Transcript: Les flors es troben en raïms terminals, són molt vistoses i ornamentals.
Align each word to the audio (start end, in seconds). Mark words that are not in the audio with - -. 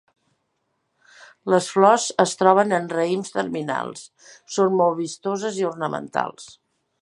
Les 1.53 1.67
flors 1.73 2.05
es 2.23 2.33
troben 2.39 2.73
en 2.77 2.87
raïms 2.95 3.31
terminals, 3.35 4.07
són 4.57 4.75
molt 4.81 4.99
vistoses 5.05 5.61
i 5.63 5.69
ornamentals. 5.75 6.51